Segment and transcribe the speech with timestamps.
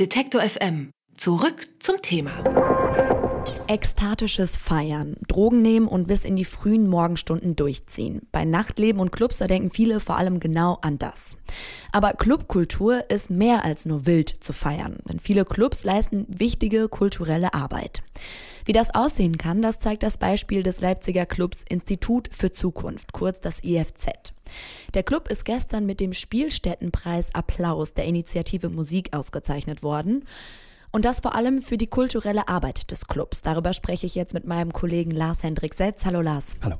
[0.00, 0.90] Detektor FM.
[1.16, 2.32] Zurück zum Thema.
[3.68, 8.22] Ekstatisches Feiern, Drogen nehmen und bis in die frühen Morgenstunden durchziehen.
[8.32, 11.36] Bei Nachtleben und Clubs, da denken viele vor allem genau an das.
[11.92, 17.54] Aber Clubkultur ist mehr als nur wild zu feiern, denn viele Clubs leisten wichtige kulturelle
[17.54, 18.02] Arbeit.
[18.64, 23.40] Wie das aussehen kann, das zeigt das Beispiel des Leipziger Clubs Institut für Zukunft, kurz
[23.40, 24.34] das IFZ.
[24.94, 30.24] Der Club ist gestern mit dem Spielstättenpreis Applaus der Initiative Musik ausgezeichnet worden.
[30.92, 33.42] Und das vor allem für die kulturelle Arbeit des Clubs.
[33.42, 36.04] Darüber spreche ich jetzt mit meinem Kollegen Lars Hendrik Setz.
[36.04, 36.54] Hallo Lars.
[36.62, 36.76] Hallo.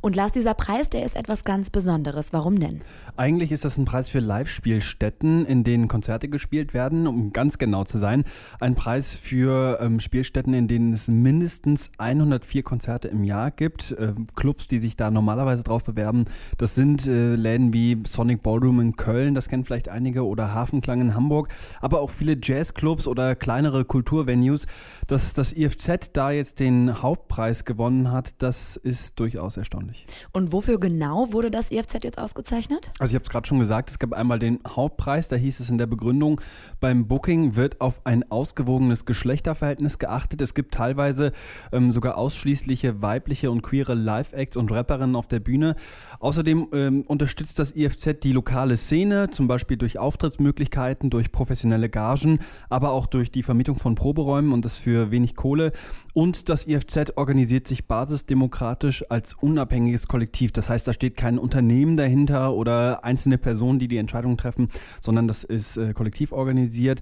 [0.00, 2.32] Und Lars, dieser Preis, der ist etwas ganz Besonderes.
[2.32, 2.80] Warum denn?
[3.16, 7.82] Eigentlich ist das ein Preis für Live-Spielstätten, in denen Konzerte gespielt werden, um ganz genau
[7.82, 8.24] zu sein.
[8.60, 13.90] Ein Preis für ähm, Spielstätten, in denen es mindestens 104 Konzerte im Jahr gibt.
[13.92, 16.26] Äh, Clubs, die sich da normalerweise drauf bewerben,
[16.58, 21.00] das sind äh, Läden wie Sonic Ballroom in Köln, das kennen vielleicht einige, oder Hafenklang
[21.00, 21.48] in Hamburg,
[21.80, 24.66] aber auch viele Jazzclubs oder kleinere Kulturvenues.
[25.08, 30.06] Dass das IFZ da jetzt den Hauptpreis gewonnen hat, das ist durchaus erstaunlich erstaunlich.
[30.32, 32.90] Und wofür genau wurde das IFZ jetzt ausgezeichnet?
[32.98, 35.70] Also ich habe es gerade schon gesagt, es gab einmal den Hauptpreis, da hieß es
[35.70, 36.40] in der Begründung,
[36.80, 40.40] beim Booking wird auf ein ausgewogenes Geschlechterverhältnis geachtet.
[40.40, 41.32] Es gibt teilweise
[41.72, 45.76] ähm, sogar ausschließliche weibliche und queere Live-Acts und Rapperinnen auf der Bühne.
[46.20, 52.40] Außerdem ähm, unterstützt das IFZ die lokale Szene, zum Beispiel durch Auftrittsmöglichkeiten, durch professionelle Gagen,
[52.68, 55.72] aber auch durch die Vermietung von Proberäumen und das für wenig Kohle.
[56.14, 59.36] Und das IFZ organisiert sich basisdemokratisch als
[59.78, 60.52] unabhängiges Kollektiv.
[60.52, 64.68] Das heißt, da steht kein Unternehmen dahinter oder einzelne Personen, die die Entscheidungen treffen,
[65.00, 67.00] sondern das ist äh, kollektiv organisiert.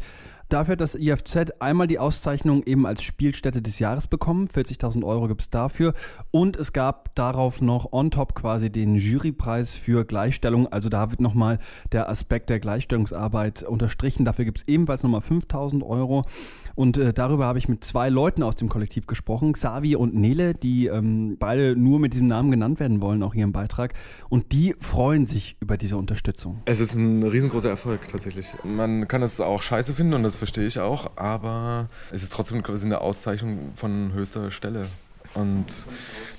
[0.49, 4.47] Dafür hat das IFZ einmal die Auszeichnung eben als Spielstätte des Jahres bekommen.
[4.47, 5.93] 40.000 Euro gibt es dafür.
[6.31, 10.69] Und es gab darauf noch on top quasi den Jurypreis für Gleichstellung.
[10.69, 11.59] Also da wird nochmal
[11.91, 14.25] der Aspekt der Gleichstellungsarbeit unterstrichen.
[14.25, 16.25] Dafür gibt es ebenfalls nochmal 5.000 Euro.
[16.77, 20.53] Und äh, darüber habe ich mit zwei Leuten aus dem Kollektiv gesprochen, Xavi und Nele,
[20.53, 23.95] die ähm, beide nur mit diesem Namen genannt werden wollen, auch ihrem Beitrag.
[24.29, 26.61] Und die freuen sich über diese Unterstützung.
[26.67, 28.55] Es ist ein riesengroßer Erfolg tatsächlich.
[28.63, 32.63] Man kann es auch scheiße finden und das verstehe ich auch, aber es ist trotzdem
[32.63, 34.87] quasi eine Auszeichnung von höchster Stelle.
[35.35, 35.87] Und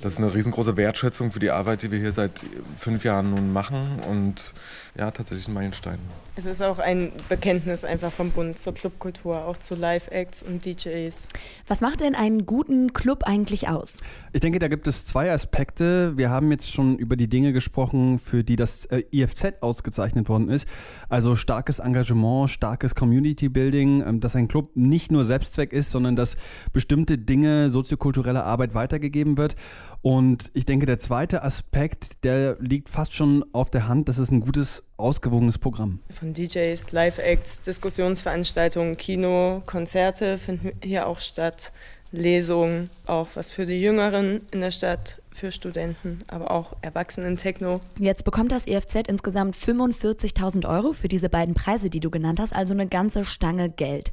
[0.02, 3.54] das ist eine riesengroße Wertschätzung für die Arbeit, die wir hier seit fünf Jahren nun
[3.54, 4.54] machen und
[4.98, 6.00] ja, tatsächlich ein Meilenstein.
[6.36, 11.28] Es ist auch ein Bekenntnis einfach vom Bund zur Clubkultur, auch zu Live-Acts und DJs.
[11.68, 14.00] Was macht denn einen guten Club eigentlich aus?
[14.34, 16.16] Ich denke, da gibt es zwei Aspekte.
[16.16, 20.50] Wir haben jetzt schon über die Dinge gesprochen, für die das äh, IFZ ausgezeichnet worden
[20.50, 20.68] ist.
[21.10, 26.16] Also starkes Engagement, starkes Community Building, ähm, dass ein Club nicht nur Selbstzweck ist, sondern
[26.16, 26.38] dass
[26.72, 29.58] bestimmte Dinge, soziokulturelle Arbeit weitergegeben wird.
[30.02, 34.32] Und ich denke, der zweite Aspekt, der liegt fast schon auf der Hand, das ist
[34.32, 36.00] ein gutes ausgewogenes Programm.
[36.10, 41.74] Von DJs, Live-Acts, Diskussionsveranstaltungen, Kino, Konzerte finden hier auch statt,
[42.12, 47.80] Lesungen, auch was für die Jüngeren in der Stadt, für Studenten, aber auch Erwachsenen-Techno.
[48.00, 52.54] Jetzt bekommt das EFZ insgesamt 45.000 Euro für diese beiden Preise, die du genannt hast,
[52.54, 54.12] also eine ganze Stange Geld.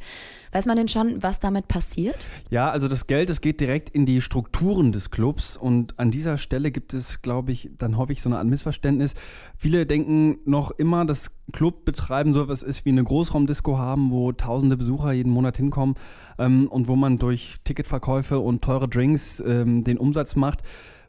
[0.52, 2.28] Weiß man denn schon, was damit passiert?
[2.50, 6.38] Ja, also das Geld, das geht direkt in die Strukturen des Clubs und an dieser
[6.38, 9.14] Stelle gibt es, glaube ich, dann hoffe ich, so eine Art Missverständnis.
[9.56, 14.76] Viele denken noch immer, dass Clubbetreiben so etwas ist wie eine Großraumdisco haben, wo tausende
[14.76, 15.94] Besucher jeden Monat hinkommen
[16.38, 20.62] ähm, und wo man durch Ticketverkäufe und teure Drinks ähm, den Umsatz macht.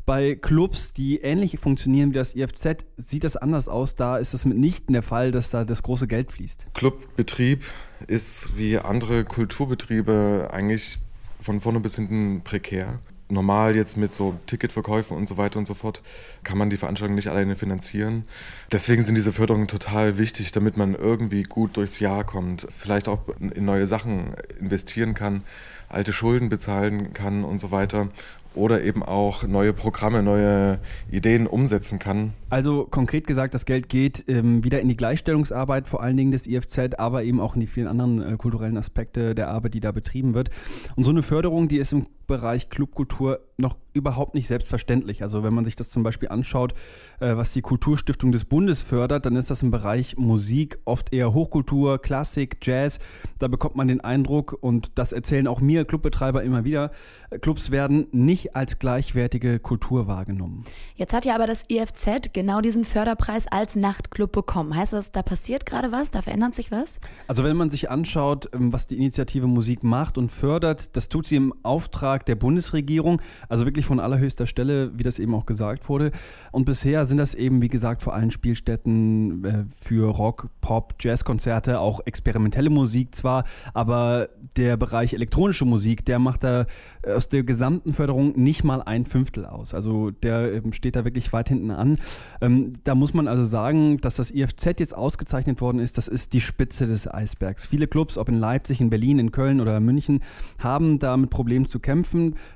[0.06, 3.96] Bei Clubs, die ähnlich funktionieren wie das IFZ, sieht das anders aus.
[3.96, 6.68] Da ist es mitnichten der Fall, dass da das große Geld fließt.
[6.76, 7.64] Clubbetrieb
[8.06, 11.00] ist wie andere Kulturbetriebe eigentlich
[11.40, 13.00] von vorne bis hinten prekär.
[13.30, 16.04] Normal jetzt mit so Ticketverkäufen und so weiter und so fort
[16.44, 18.26] kann man die Veranstaltung nicht alleine finanzieren.
[18.72, 23.22] Deswegen sind diese Förderungen total wichtig, damit man irgendwie gut durchs Jahr kommt, vielleicht auch
[23.40, 25.42] in neue Sachen investieren kann,
[25.90, 28.10] alte Schulden bezahlen kann und so weiter
[28.56, 30.80] oder eben auch neue Programme, neue
[31.12, 32.34] Ideen umsetzen kann.
[32.50, 36.48] Also konkret gesagt, das Geld geht ähm, wieder in die Gleichstellungsarbeit, vor allen Dingen des
[36.48, 39.92] IFZ, aber eben auch in die vielen anderen äh, kulturellen Aspekte der Arbeit, die da
[39.92, 40.50] betrieben wird.
[40.96, 45.22] Und so eine Förderung, die ist im Bereich Clubkultur noch überhaupt nicht selbstverständlich.
[45.22, 46.74] Also wenn man sich das zum Beispiel anschaut,
[47.20, 51.34] äh, was die Kulturstiftung des Bundes fördert, dann ist das im Bereich Musik oft eher
[51.34, 53.00] Hochkultur, Klassik, Jazz.
[53.40, 56.92] Da bekommt man den Eindruck, und das erzählen auch mir Clubbetreiber immer wieder,
[57.30, 60.66] äh, Clubs werden nicht als gleichwertige Kultur wahrgenommen.
[60.96, 64.76] Jetzt hat ja aber das IFZ genau diesen Förderpreis als Nachtclub bekommen.
[64.76, 66.12] Heißt das, da passiert gerade was?
[66.12, 67.00] Da verändert sich was?
[67.28, 71.28] Also wenn man sich anschaut, ähm, was die Initiative Musik macht und fördert, das tut
[71.28, 75.90] sie im Auftrag der Bundesregierung, also wirklich von allerhöchster Stelle, wie das eben auch gesagt
[75.90, 76.12] wurde.
[76.52, 81.80] Und bisher sind das eben, wie gesagt, vor allem Spielstätten äh, für Rock, Pop, Jazzkonzerte,
[81.80, 86.66] auch experimentelle Musik zwar, aber der Bereich elektronische Musik, der macht da
[87.02, 89.74] äh, aus der gesamten Förderung nicht mal ein Fünftel aus.
[89.74, 91.98] Also der ähm, steht da wirklich weit hinten an.
[92.42, 96.34] Ähm, da muss man also sagen, dass das IFZ jetzt ausgezeichnet worden ist, das ist
[96.34, 97.66] die Spitze des Eisbergs.
[97.66, 100.22] Viele Clubs, ob in Leipzig, in Berlin, in Köln oder München,
[100.60, 102.05] haben da mit Problemen zu kämpfen.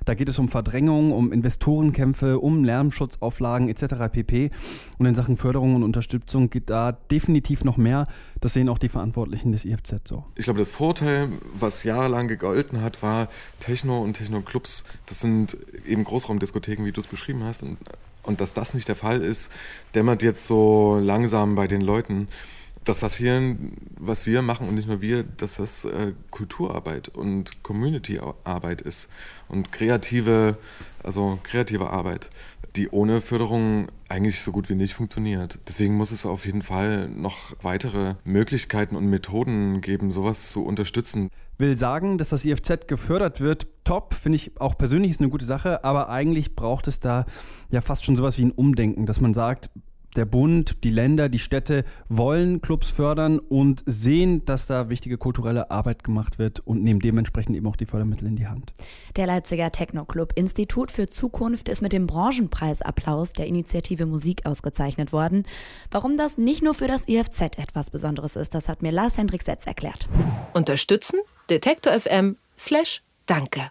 [0.06, 4.12] Da geht es um Verdrängung, um Investorenkämpfe, um Lärmschutzauflagen etc.
[4.12, 4.52] pp.
[4.98, 8.08] Und in Sachen Förderung und Unterstützung geht da definitiv noch mehr.
[8.42, 10.26] Das sehen auch die Verantwortlichen des IFZ so.
[10.36, 13.30] Ich glaube, das Vorteil, was jahrelang gegolten hat, war
[13.60, 14.86] Techno und Techno-Clubs.
[15.06, 17.64] Das sind eben Großraumdiskotheken, wie du es beschrieben hast.
[17.64, 17.78] Und,
[18.24, 19.52] und dass das nicht der Fall ist,
[19.96, 22.28] dämmert jetzt so langsam bei den Leuten
[22.86, 23.56] dass das hier,
[24.00, 29.10] was wir machen und nicht nur wir, dass das äh, Kulturarbeit und Community-Arbeit ist
[29.48, 30.58] und kreative,
[31.04, 32.30] also kreative Arbeit,
[32.76, 35.60] die ohne Förderung eigentlich so gut wie nicht funktioniert.
[35.68, 41.30] Deswegen muss es auf jeden Fall noch weitere Möglichkeiten und Methoden geben, sowas zu unterstützen.
[41.58, 45.46] Will sagen, dass das IFZ gefördert wird, top, finde ich auch persönlich ist eine gute
[45.46, 47.26] Sache, aber eigentlich braucht es da
[47.70, 49.70] ja fast schon sowas wie ein Umdenken, dass man sagt,
[50.16, 55.72] der Bund, die Länder, die Städte wollen Clubs fördern und sehen, dass da wichtige kulturelle
[55.72, 58.74] Arbeit gemacht wird und nehmen dementsprechend eben auch die Fördermittel in die Hand.
[59.16, 65.44] Der Leipziger Techno-Club Institut für Zukunft ist mit dem Branchenpreisapplaus der Initiative Musik ausgezeichnet worden.
[65.92, 69.44] Warum das nicht nur für das IFZ etwas Besonderes ist, das hat mir Lars Hendrik
[69.44, 70.10] Setz erklärt.
[70.54, 71.20] Unterstützen
[71.50, 73.70] Detektor FM slash Danke.